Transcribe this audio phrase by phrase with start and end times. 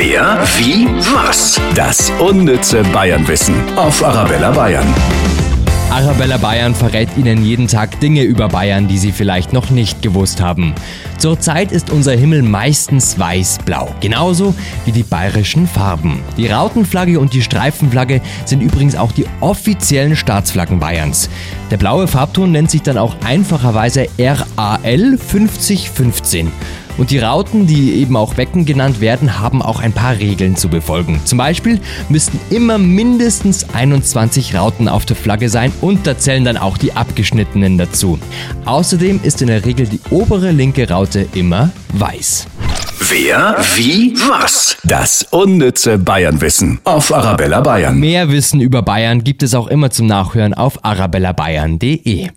[0.00, 1.60] Wer, wie, was?
[1.74, 4.86] Das unnütze Bayernwissen auf Arabella Bayern.
[5.90, 10.40] Arabella Bayern verrät Ihnen jeden Tag Dinge über Bayern, die Sie vielleicht noch nicht gewusst
[10.40, 10.72] haben.
[11.18, 16.20] Zurzeit ist unser Himmel meistens weiß-blau, genauso wie die bayerischen Farben.
[16.36, 21.28] Die Rautenflagge und die Streifenflagge sind übrigens auch die offiziellen Staatsflaggen Bayerns.
[21.72, 26.52] Der blaue Farbton nennt sich dann auch einfacherweise RAL 5015.
[26.98, 30.68] Und die Rauten, die eben auch Becken genannt werden, haben auch ein paar Regeln zu
[30.68, 31.20] befolgen.
[31.24, 36.56] Zum Beispiel müssten immer mindestens 21 Rauten auf der Flagge sein und da zählen dann
[36.56, 38.18] auch die abgeschnittenen dazu.
[38.64, 42.46] Außerdem ist in der Regel die obere linke Raute immer weiß.
[43.00, 44.76] Wer, wie, was?
[44.84, 47.98] Das unnütze Bayernwissen auf Arabella Bayern.
[47.98, 52.28] Mehr Wissen über Bayern gibt es auch immer zum Nachhören auf arabellabayern.de.